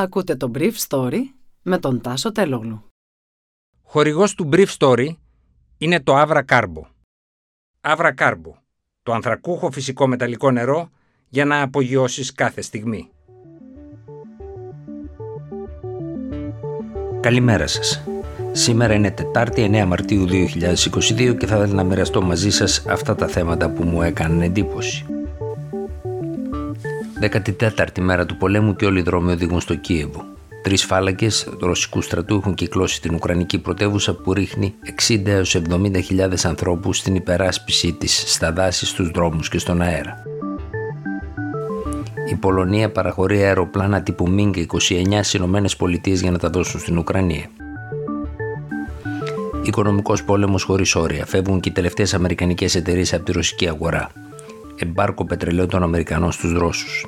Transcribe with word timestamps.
Ακούτε 0.00 0.36
το 0.36 0.50
Brief 0.54 0.72
Story 0.88 1.18
με 1.62 1.78
τον 1.78 2.00
Τάσο 2.00 2.32
Τελόγλου. 2.32 2.84
Χορηγός 3.82 4.34
του 4.34 4.48
Brief 4.52 4.66
Story 4.78 5.08
είναι 5.78 6.00
το 6.00 6.20
Avra 6.20 6.42
Carbo. 6.48 6.82
Avra 7.80 8.14
Carbo, 8.18 8.52
το 9.02 9.12
ανθρακούχο 9.12 9.70
φυσικό 9.70 10.06
μεταλλικό 10.06 10.50
νερό 10.50 10.90
για 11.28 11.44
να 11.44 11.62
απογειώσεις 11.62 12.32
κάθε 12.32 12.60
στιγμή. 12.60 13.10
Καλημέρα 17.20 17.66
σας. 17.66 18.04
Σήμερα 18.52 18.94
είναι 18.94 19.10
Τετάρτη 19.10 19.70
9 19.72 19.84
Μαρτίου 19.86 20.26
2022 20.26 21.36
και 21.38 21.46
θα 21.46 21.56
ήθελα 21.56 21.74
να 21.74 21.84
μοιραστώ 21.84 22.22
μαζί 22.22 22.50
σας 22.50 22.86
αυτά 22.86 23.14
τα 23.14 23.26
θέματα 23.26 23.70
που 23.70 23.84
μου 23.84 24.02
έκαναν 24.02 24.40
εντύπωση. 24.40 25.04
14η 27.20 28.00
μέρα 28.00 28.26
του 28.26 28.36
πολέμου 28.36 28.76
και 28.76 28.84
όλοι 28.84 28.98
οι 28.98 29.02
δρόμοι 29.02 29.32
οδηγούν 29.32 29.60
στο 29.60 29.74
Κίεβο. 29.74 30.24
Τρεις 30.62 30.84
φάλακες 30.84 31.48
ρωσικού 31.60 32.02
στρατού 32.02 32.36
έχουν 32.36 32.54
κυκλώσει 32.54 33.00
την 33.00 33.14
Ουκρανική 33.14 33.58
πρωτεύουσα 33.58 34.14
που 34.14 34.32
ρίχνει 34.32 34.74
60 35.08 35.26
έως 35.26 35.56
70.000 35.68 36.34
ανθρώπους 36.42 36.96
στην 36.98 37.14
υπεράσπιση 37.14 37.92
της 37.92 38.24
στα 38.26 38.52
δάση, 38.52 38.86
στους 38.86 39.10
δρόμους 39.10 39.48
και 39.48 39.58
στον 39.58 39.82
αέρα. 39.82 40.22
Η 42.30 42.34
Πολωνία 42.34 42.90
παραχωρεί 42.90 43.42
αεροπλάνα 43.42 44.02
τύπου 44.02 44.26
MiG-29 44.36 44.66
στις 45.10 45.34
Ηνωμένες 45.34 45.76
Πολιτείες 45.76 46.20
για 46.20 46.30
να 46.30 46.38
τα 46.38 46.50
δώσουν 46.50 46.80
στην 46.80 46.98
Ουκρανία. 46.98 47.50
Οικονομικός 49.62 50.24
πόλεμος 50.24 50.62
χωρίς 50.62 50.94
όρια. 50.94 51.26
Φεύγουν 51.26 51.60
και 51.60 51.68
οι 51.68 51.72
τελευταίες 51.72 52.14
Αμερικανικές 52.14 52.74
εταιρείες 52.74 53.14
από 53.14 53.24
τη 53.24 53.32
ρωσική 53.32 53.68
αγορά 53.68 54.10
εμπάρκο 54.82 55.24
πετρελαίου 55.24 55.66
των 55.66 55.82
Αμερικανών 55.82 56.32
στους 56.32 56.52
Ρώσους. 56.52 57.04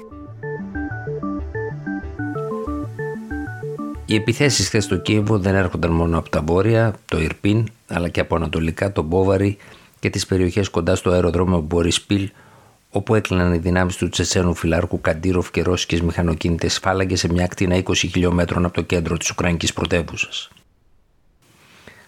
Οι 4.12 4.14
επιθέσεις 4.14 4.66
χθες 4.66 4.84
στο 4.84 4.96
Κίεβο 4.96 5.38
δεν 5.38 5.54
έρχονταν 5.54 5.90
μόνο 5.90 6.18
από 6.18 6.30
τα 6.30 6.42
βόρεια, 6.42 6.94
το 7.04 7.20
Ιρπίν, 7.20 7.68
αλλά 7.86 8.08
και 8.08 8.20
από 8.20 8.36
ανατολικά, 8.36 8.92
το 8.92 9.02
Μπόβαρι 9.02 9.56
και 9.98 10.10
τις 10.10 10.26
περιοχές 10.26 10.68
κοντά 10.68 10.94
στο 10.94 11.10
αεροδρόμιο 11.10 11.60
Μπορισπίλ, 11.60 12.30
όπου 12.90 13.14
έκλειναν 13.14 13.54
οι 13.54 13.58
δυνάμεις 13.58 13.96
του 13.96 14.08
Τσεσένου 14.08 14.54
φυλάρχου 14.54 15.00
Καντήροφ 15.00 15.50
και 15.50 15.62
ρώσικες 15.62 16.00
μηχανοκίνητες 16.00 16.78
φάλαγγες 16.78 17.18
σε 17.18 17.32
μια 17.32 17.44
ακτίνα 17.44 17.76
20 17.76 17.94
χιλιόμετρων 17.94 18.64
από 18.64 18.74
το 18.74 18.82
κέντρο 18.82 19.16
της 19.16 19.30
Ουκρανικής 19.30 19.72
πρωτεύουσας. 19.72 20.50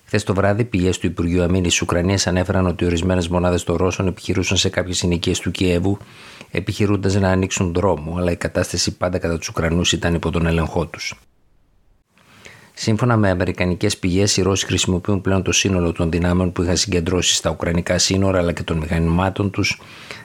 Χθες 0.05 0.23
το 0.23 0.35
βράδυ, 0.35 0.65
πηγές 0.65 0.99
του 0.99 1.07
Υπουργείου 1.07 1.43
Αμήνης 1.43 1.71
της 1.71 1.83
Ουκρανίας 1.83 2.27
ανέφεραν 2.27 2.67
ότι 2.67 2.85
ορισμένες 2.85 3.29
μονάδες 3.29 3.65
των 3.65 3.77
Ρώσων 3.77 4.07
επιχειρούσαν 4.07 4.57
σε 4.57 4.69
κάποιες 4.69 4.97
συνοικίες 4.97 5.39
του 5.39 5.51
Κιέβου, 5.51 5.99
επιχειρούντας 6.51 7.15
να 7.15 7.29
ανοίξουν 7.29 7.73
δρόμο, 7.73 8.17
αλλά 8.19 8.31
η 8.31 8.37
κατάσταση 8.37 8.97
πάντα 8.97 9.19
κατά 9.19 9.39
τους 9.39 9.49
Ουκρανούς 9.49 9.93
ήταν 9.93 10.15
υπό 10.15 10.31
τον 10.31 10.47
έλεγχό 10.47 10.87
τους. 10.87 11.15
Σύμφωνα 12.77 13.17
με 13.17 13.31
αμερικανικές 13.31 13.99
πηγές, 13.99 14.37
οι 14.37 14.43
Ρώσοι 14.43 14.67
χρησιμοποιούν 14.67 15.21
πλέον 15.21 15.43
το 15.43 15.53
σύνολο 15.53 15.93
των 15.93 16.11
δυνάμεων 16.11 16.53
που 16.53 16.63
είχαν 16.63 16.77
συγκεντρώσει 16.77 17.35
στα 17.35 17.51
Ουκρανικά 17.51 17.99
σύνορα 17.99 18.39
αλλά 18.39 18.53
και 18.53 18.63
των 18.63 18.79
μηχανημάτων 18.79 19.51
τους, 19.51 19.81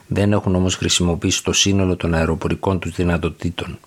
δεν 0.07 0.31
έχουν 0.31 0.55
όμως 0.55 0.75
χρησιμοποιήσει 0.75 1.43
το 1.43 1.53
σύνολο 1.53 1.95
των 1.95 2.13
αεροπορικών 2.13 2.79
τους 2.79 2.95
δυνατοτήτων. 2.95 3.79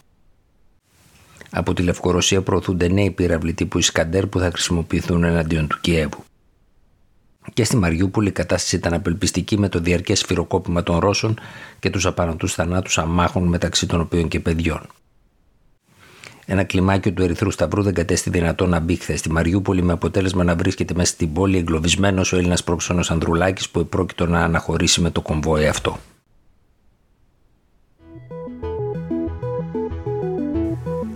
Από 1.50 1.74
τη 1.74 1.82
Λευκορωσία 1.82 2.42
προωθούνται 2.42 2.88
νέοι 2.88 3.10
πύραυλοι 3.10 3.52
τύπου 3.52 3.78
Ισκαντέρ 3.78 4.26
που 4.26 4.38
θα 4.38 4.50
χρησιμοποιηθούν 4.50 5.24
εναντίον 5.24 5.66
του 5.66 5.78
Κιέβου. 5.80 6.24
Και 7.52 7.64
στη 7.64 7.76
Μαριούπολη 7.76 8.28
η 8.28 8.32
κατάσταση 8.32 8.76
ήταν 8.76 8.94
απελπιστική 8.94 9.58
με 9.58 9.68
το 9.68 9.80
διαρκές 9.80 10.18
σφυροκόπημα 10.18 10.82
των 10.82 10.98
Ρώσων 10.98 11.38
και 11.78 11.90
τους 11.90 12.06
απανοτού 12.06 12.48
θανάτους 12.48 12.98
αμάχων 12.98 13.48
μεταξύ 13.48 13.86
των 13.86 14.00
οποίων 14.00 14.28
και 14.28 14.40
παιδιών. 14.40 14.86
Ένα 16.52 16.64
κλιμάκιο 16.64 17.12
του 17.12 17.22
Ερυθρού 17.22 17.50
Σταυρού 17.50 17.82
δεν 17.82 17.94
κατέστη 17.94 18.30
δυνατό 18.30 18.66
να 18.66 18.80
μπει 18.80 18.96
χθες 18.96 19.18
στη 19.18 19.30
Μαριούπολη 19.30 19.82
με 19.82 19.92
αποτέλεσμα 19.92 20.44
να 20.44 20.56
βρίσκεται 20.56 20.94
μέσα 20.94 21.12
στην 21.12 21.32
πόλη 21.32 21.56
εγκλωβισμένος 21.58 22.32
ο 22.32 22.36
Έλληνας 22.36 22.64
πρόξενος 22.64 23.10
Ανδρουλάκης 23.10 23.68
που 23.68 23.80
επρόκειτο 23.80 24.26
να 24.26 24.40
αναχωρήσει 24.40 25.00
με 25.00 25.10
το 25.10 25.20
κομβόι 25.20 25.66
αυτό. 25.66 25.98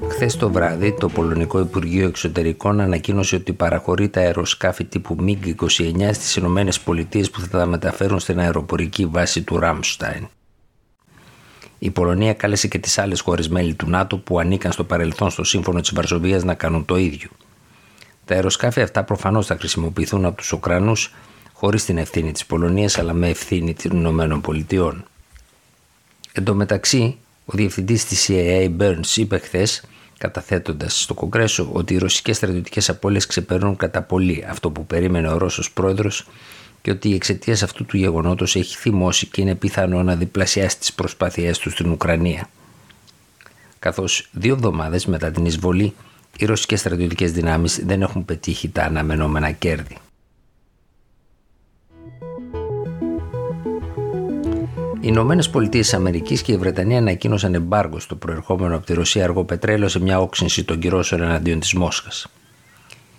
Χθες 0.08 0.36
το 0.36 0.50
βράδυ, 0.50 0.92
το 0.92 1.08
Πολωνικό 1.08 1.58
Υπουργείο 1.60 2.06
Εξωτερικών 2.06 2.80
ανακοίνωσε 2.80 3.36
ότι 3.36 3.52
παραχωρεί 3.52 4.08
τα 4.08 4.20
αεροσκάφη 4.20 4.84
τύπου 4.84 5.16
MiG-29 5.20 6.10
στις 6.12 6.36
Ηνωμένες 6.36 6.80
Πολιτείες 6.80 7.30
που 7.30 7.40
θα 7.40 7.48
τα 7.48 7.66
μεταφέρουν 7.66 8.18
στην 8.18 8.38
αεροπορική 8.38 9.06
βάση 9.06 9.42
του 9.42 9.58
Ράμσταϊν. 9.58 10.28
Η 11.78 11.90
Πολωνία 11.90 12.34
κάλεσε 12.34 12.68
και 12.68 12.78
τις 12.78 12.98
άλλες 12.98 13.20
χώρες 13.20 13.48
μέλη 13.48 13.74
του 13.74 13.88
ΝΑΤΟ 13.88 14.16
που 14.18 14.38
ανήκαν 14.38 14.72
στο 14.72 14.84
παρελθόν 14.84 15.30
στο 15.30 15.44
Σύμφωνο 15.44 15.80
της 15.80 15.92
Βαρσοβίας 15.94 16.44
να 16.44 16.54
κάνουν 16.54 16.84
το 16.84 16.96
ίδιο. 16.96 17.28
Τα 18.24 18.34
αεροσκάφη 18.34 18.80
αυτά 18.80 19.04
προφανώς 19.04 19.46
θα 19.46 19.56
χρησιμοποιηθούν 19.56 20.24
από 20.24 20.36
τους 20.36 20.52
Ουκρανούς 20.52 21.14
χωρίς 21.52 21.84
την 21.84 21.98
ευθύνη 21.98 22.32
της 22.32 22.46
Πολωνίας 22.46 22.98
αλλά 22.98 23.12
με 23.12 23.28
ευθύνη 23.28 23.74
των 23.74 23.96
Ηνωμένων 23.96 24.40
Πολιτειών. 24.40 25.04
Εν 26.32 26.44
τω 26.44 26.54
μεταξύ, 26.54 27.16
ο 27.44 27.52
διευθυντής 27.56 28.04
της 28.04 28.30
CIA 28.30 28.70
Burns 28.78 29.16
είπε 29.16 29.38
χθες 29.38 29.82
καταθέτοντας 30.18 31.00
στο 31.02 31.14
Κογκρέσο 31.14 31.70
ότι 31.72 31.94
οι 31.94 31.98
ρωσικές 31.98 32.36
στρατιωτικές 32.36 32.88
απώλειες 32.88 33.26
ξεπερνούν 33.26 33.76
κατά 33.76 34.02
πολύ 34.02 34.44
αυτό 34.48 34.70
που 34.70 34.86
περίμενε 34.86 35.28
ο 35.28 35.38
Ρώσος 35.38 35.70
πρόεδρος 35.70 36.26
και 36.86 36.92
ότι 36.92 37.14
εξαιτίας 37.14 37.62
αυτού 37.62 37.84
του 37.84 37.96
γεγονότος 37.96 38.56
έχει 38.56 38.76
θυμώσει 38.76 39.26
και 39.26 39.40
είναι 39.40 39.54
πιθανό 39.54 40.02
να 40.02 40.16
διπλασιάσει 40.16 40.78
τις 40.78 40.92
προσπάθειές 40.92 41.58
του 41.58 41.70
στην 41.70 41.90
Ουκρανία. 41.90 42.48
Καθώς 43.78 44.28
δύο 44.32 44.54
εβδομάδες 44.54 45.06
μετά 45.06 45.30
την 45.30 45.44
εισβολή, 45.44 45.94
οι 46.38 46.44
ρωσικές 46.44 46.80
στρατιωτικές 46.80 47.32
δυνάμεις 47.32 47.84
δεν 47.84 48.02
έχουν 48.02 48.24
πετύχει 48.24 48.68
τα 48.68 48.82
αναμενόμενα 48.82 49.50
κέρδη. 49.50 49.96
Οι 54.94 55.00
Ηνωμένες 55.00 55.50
Πολιτείες 55.50 55.94
Αμερικής 55.94 56.42
και 56.42 56.52
η 56.52 56.56
Βρετανία 56.56 56.98
ανακοίνωσαν 56.98 57.54
εμπάργο 57.54 57.98
στο 57.98 58.16
προερχόμενο 58.16 58.76
από 58.76 58.86
τη 58.86 58.94
Ρωσία 58.94 59.24
αργό 59.24 59.44
πετρέλαιο 59.44 59.88
σε 59.88 60.00
μια 60.00 60.20
όξυνση 60.20 60.64
των 60.64 60.78
κυρώσεων 60.78 61.22
εναντίον 61.22 61.60
της 61.60 61.74
Μόσχας. 61.74 62.26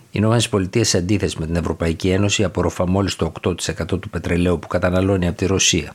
Οι 0.08 0.20
Ηνωμένες 0.20 0.50
Πολιτείες, 0.50 0.90
σε 0.90 0.98
αντίθεση 0.98 1.36
με 1.40 1.46
την 1.46 1.56
Ευρωπαϊκή 1.56 2.10
Ένωση, 2.10 2.44
απορροφά 2.44 2.88
μόλις 2.88 3.16
το 3.16 3.32
8% 3.42 4.00
του 4.00 4.10
πετρελαίου 4.10 4.60
που 4.60 4.68
καταναλώνει 4.68 5.28
από 5.28 5.38
τη 5.38 5.46
Ρωσία. 5.46 5.94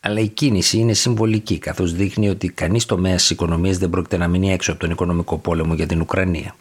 Αλλά 0.00 0.20
η 0.20 0.28
κίνηση 0.28 0.78
είναι 0.78 0.92
συμβολική, 0.92 1.58
καθώς 1.58 1.94
δείχνει 1.94 2.28
ότι 2.28 2.48
κανείς 2.48 2.86
τομέας 2.86 3.20
της 3.20 3.30
οικονομίας 3.30 3.78
δεν 3.78 3.90
πρόκειται 3.90 4.16
να 4.16 4.28
μείνει 4.28 4.52
έξω 4.52 4.70
από 4.70 4.80
τον 4.80 4.90
οικονομικό 4.90 5.38
πόλεμο 5.38 5.74
για 5.74 5.86
την 5.86 6.00
Ουκρανία 6.00 6.54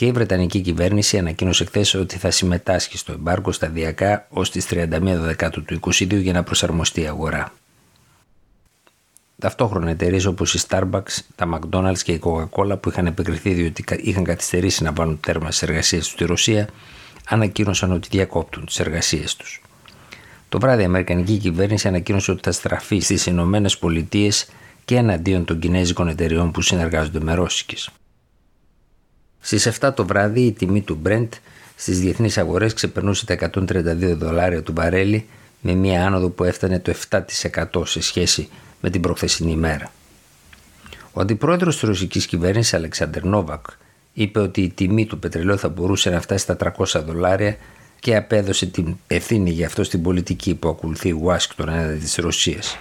και 0.00 0.06
η 0.06 0.12
Βρετανική 0.12 0.60
κυβέρνηση 0.60 1.18
ανακοίνωσε 1.18 1.64
χθες 1.64 1.94
ότι 1.94 2.16
θα 2.16 2.30
συμμετάσχει 2.30 2.98
στο 2.98 3.12
εμπάργκο 3.12 3.52
σταδιακά 3.52 4.26
ως 4.30 4.50
τις 4.50 4.66
31 4.70 4.86
Δεκάτου 5.02 5.64
του 5.64 5.80
2022 5.84 6.20
για 6.20 6.32
να 6.32 6.42
προσαρμοστεί 6.42 7.00
η 7.00 7.06
αγορά. 7.06 7.52
Ταυτόχρονα 9.40 9.90
εταιρείες 9.90 10.24
όπως 10.24 10.54
η 10.54 10.60
Starbucks, 10.68 11.18
τα 11.34 11.60
McDonald's 11.60 11.98
και 12.02 12.12
η 12.12 12.20
Coca-Cola 12.22 12.80
που 12.80 12.88
είχαν 12.88 13.06
επικριθεί 13.06 13.52
διότι 13.52 13.84
είχαν 13.96 14.24
καθυστερήσει 14.24 14.82
να 14.82 14.92
βάλουν 14.92 15.20
τέρμα 15.20 15.50
στις 15.50 15.68
εργασίες 15.68 16.02
τους 16.02 16.12
στη 16.12 16.24
Ρωσία, 16.24 16.68
ανακοίνωσαν 17.28 17.92
ότι 17.92 18.08
διακόπτουν 18.10 18.66
τις 18.66 18.80
εργασίες 18.80 19.36
τους. 19.36 19.62
Το 20.48 20.58
βράδυ 20.60 20.82
η 20.82 20.84
Αμερικανική 20.84 21.36
κυβέρνηση 21.36 21.88
ανακοίνωσε 21.88 22.30
ότι 22.30 22.40
θα 22.42 22.52
στραφεί 22.52 22.98
στις 22.98 23.26
Ηνωμένες 23.26 23.78
Πολιτείες 23.78 24.48
και 24.84 24.96
εναντίον 24.96 25.44
των 25.44 25.58
κινέζικων 25.58 26.08
εταιρεών 26.08 26.50
που 26.50 26.62
συνεργάζονται 26.62 27.20
με 27.20 27.34
Ρώσικες. 27.34 27.90
Στις 29.40 29.66
7 29.80 29.94
το 29.94 30.06
βράδυ 30.06 30.40
η 30.40 30.52
τιμή 30.52 30.80
του 30.82 31.02
Brent 31.06 31.28
στις 31.76 32.00
διεθνείς 32.00 32.38
αγορές 32.38 32.74
ξεπερνούσε 32.74 33.26
τα 33.26 33.50
132 33.54 34.14
δολάρια 34.16 34.62
του 34.62 34.72
μπαρέλι 34.72 35.26
με 35.60 35.72
μια 35.72 36.06
άνοδο 36.06 36.28
που 36.28 36.44
έφτανε 36.44 36.78
το 36.78 36.94
7% 37.10 37.86
σε 37.86 38.02
σχέση 38.02 38.48
με 38.80 38.90
την 38.90 39.00
προχθεσινή 39.00 39.52
ημέρα. 39.52 39.92
Ο 41.12 41.20
αντιπρόεδρος 41.20 41.78
της 41.78 41.88
ρωσικής 41.88 42.26
κυβέρνησης 42.26 42.74
Αλεξάνδρ 42.74 43.24
Νόβακ 43.24 43.66
είπε 44.12 44.40
ότι 44.40 44.60
η 44.60 44.70
τιμή 44.70 45.06
του 45.06 45.18
πετρελαίου 45.18 45.58
θα 45.58 45.68
μπορούσε 45.68 46.10
να 46.10 46.20
φτάσει 46.20 46.42
στα 46.42 46.56
300 46.78 47.02
δολάρια 47.06 47.56
και 48.00 48.16
απέδωσε 48.16 48.66
την 48.66 48.96
ευθύνη 49.06 49.50
για 49.50 49.66
αυτό 49.66 49.84
στην 49.84 50.02
πολιτική 50.02 50.54
που 50.54 50.68
ακολουθεί 50.68 51.08
η 51.08 51.12
Ουάσιγκτον 51.12 51.68
έναντι 51.68 51.98
της 51.98 52.16
Ρωσίας. 52.16 52.78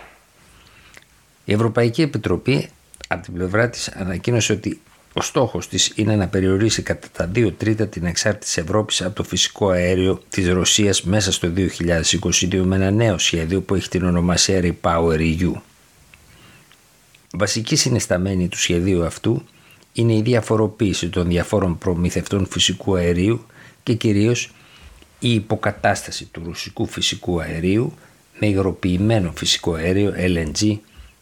Η 1.46 1.54
Ευρωπαϊκή 1.54 2.02
Επιτροπή 2.02 2.70
από 3.08 3.24
την 3.24 3.34
πλευρά 3.34 3.70
της 3.70 3.88
ανακοίνωσε 3.88 4.54
ότι 4.54 4.82
ο 5.14 5.22
στόχος 5.22 5.68
της 5.68 5.92
είναι 5.96 6.16
να 6.16 6.28
περιορίσει 6.28 6.82
κατά 6.82 7.08
τα 7.12 7.26
δύο 7.26 7.52
τρίτα 7.52 7.88
την 7.88 8.06
εξάρτηση 8.06 8.62
Ευρώπης 8.62 9.02
από 9.02 9.16
το 9.16 9.24
φυσικό 9.24 9.70
αέριο 9.70 10.22
της 10.30 10.50
Ρωσίας 10.50 11.04
μέσα 11.04 11.32
στο 11.32 11.52
2022 11.56 12.62
με 12.64 12.76
ένα 12.76 12.92
νέο 12.92 13.18
σχέδιο 13.18 13.62
που 13.62 13.76
έχει 13.76 13.90
την 13.90 14.06
ονομασία 14.06 14.62
Repower 14.64 15.18
EU. 15.18 15.52
Βασική 17.34 17.76
συνισταμένη 17.76 18.48
του 18.48 18.58
σχεδίου 18.58 19.06
αυτού 19.06 19.44
είναι 19.94 20.14
η 20.14 20.22
διαφοροποίηση 20.22 21.10
των 21.10 21.28
διαφόρων 21.28 21.78
προμηθευτών 21.78 22.46
φυσικού 22.46 22.96
αερίου 22.96 23.46
και 23.84 23.94
κυρίως 23.94 24.52
η 25.20 25.34
υποκατάσταση 25.34 26.26
του 26.26 26.42
ρωσικού 26.46 26.86
φυσικού 26.86 27.42
αερίου 27.42 27.94
με 28.40 28.48
υγροποιημένο 28.48 29.34
φυσικό 29.36 29.74
αέριο 29.74 30.14
LNG 30.18 30.78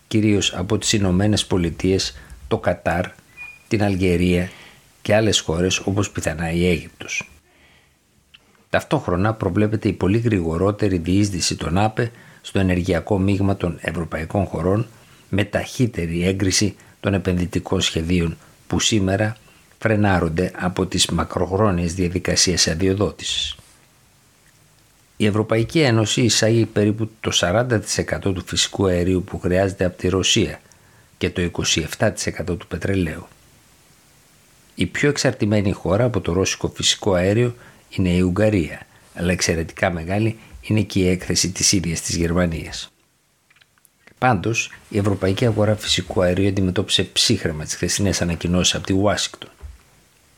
κυρίως 0.08 0.54
από 0.54 0.78
τις 0.78 0.94
Ηνωμένες 0.94 1.46
Πολιτείες 1.46 2.18
το 2.48 2.58
Κατάρ, 2.58 3.06
την 3.68 3.84
Αλγερία 3.84 4.50
και 5.02 5.16
άλλες 5.16 5.40
χώρες 5.40 5.80
όπως 5.80 6.12
πιθανά 6.12 6.52
η 6.52 6.68
Αίγυπτος. 6.68 7.30
Ταυτόχρονα 8.70 9.34
προβλέπεται 9.34 9.88
η 9.88 9.94
πολύ 9.94 10.18
γρηγορότερη 10.18 10.98
διείσδυση 10.98 11.56
των 11.56 11.78
ΑΠΕ 11.78 12.12
στο 12.42 12.60
ενεργειακό 12.60 13.20
μείγμα 13.20 13.58
των 13.58 13.78
ευρωπαϊκών 13.82 14.46
χωρών 14.46 14.88
με 15.30 15.44
ταχύτερη 15.44 16.28
έγκριση 16.28 16.76
των 17.00 17.14
επενδυτικών 17.14 17.82
σχεδίων 17.82 18.38
που 18.68 18.80
σήμερα 18.80 19.38
φρενάρονται 19.80 20.52
από 20.56 20.86
τις 20.86 21.06
μακροχρόνιες 21.06 21.94
διαδικασίες 21.94 22.68
αδειοδότησης. 22.68 23.56
Η 25.18 25.26
Ευρωπαϊκή 25.26 25.80
Ένωση 25.80 26.22
εισάγει 26.22 26.66
περίπου 26.66 27.10
το 27.20 27.32
40% 27.34 28.20
του 28.22 28.44
φυσικού 28.46 28.86
αερίου 28.86 29.24
που 29.24 29.40
χρειάζεται 29.40 29.86
από 29.86 29.98
τη 29.98 30.08
Ρωσία 30.08 30.62
και 31.18 31.30
το 31.30 31.52
27% 31.98 32.46
του 32.46 32.68
πετρελαίου. 32.68 33.28
Η 34.76 34.86
πιο 34.86 35.10
εξαρτημένη 35.10 35.72
χώρα 35.72 36.04
από 36.04 36.22
το 36.22 36.34
ρώσικο 36.34 36.72
φυσικό 36.76 37.14
αέριο 37.14 37.56
είναι 37.90 38.10
η 38.10 38.20
Ουγγαρία, 38.20 38.82
αλλά 39.16 39.32
εξαιρετικά 39.32 39.92
μεγάλη 39.92 40.40
είναι 40.62 40.82
και 40.82 41.00
η 41.00 41.08
έκθεση 41.08 41.52
της 41.52 41.72
ίδιας 41.72 42.02
της 42.02 42.16
Γερμανίας. 42.16 42.92
Πάντως, 44.18 44.72
η 44.90 44.98
ευρωπαϊκή 44.98 45.46
αγορά 45.46 45.76
φυσικού 45.76 46.22
αερίου 46.22 46.48
αντιμετώπισε 46.48 47.04
ψύχρεμα 47.04 47.64
τις 47.64 47.76
χθεσινές 47.76 48.22
ανακοινώσεις 48.22 48.76
από 48.76 48.86
τη 48.86 48.94
Ουάσιγκτον. 48.94 49.50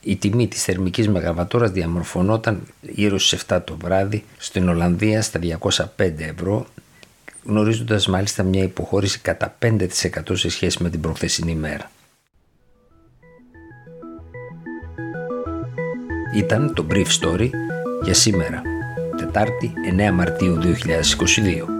Η 0.00 0.16
τιμή 0.16 0.48
της 0.48 0.62
θερμικής 0.62 1.08
μεγαβατόρας 1.08 1.70
διαμορφωνόταν 1.70 2.62
γύρω 2.80 3.18
στις 3.18 3.44
7 3.48 3.60
το 3.64 3.76
βράδυ 3.82 4.24
στην 4.36 4.68
Ολλανδία 4.68 5.22
στα 5.22 5.40
205 5.96 6.12
ευρώ 6.18 6.66
γνωρίζοντας 7.44 8.06
μάλιστα 8.06 8.42
μια 8.42 8.62
υποχώρηση 8.62 9.18
κατά 9.18 9.56
5% 9.62 9.86
σε 10.32 10.48
σχέση 10.48 10.82
με 10.82 10.90
την 10.90 11.00
προχθεσινή 11.00 11.54
μέρα. 11.54 11.90
Ήταν 16.34 16.74
το 16.74 16.86
Brief 16.90 17.06
Story 17.20 17.50
για 18.02 18.14
σήμερα, 18.14 18.62
Τετάρτη 19.16 19.72
9 20.10 20.12
Μαρτίου 20.12 20.58
2022. 20.62 21.79